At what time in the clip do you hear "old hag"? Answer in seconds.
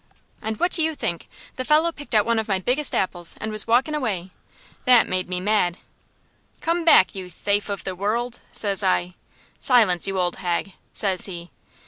10.19-10.73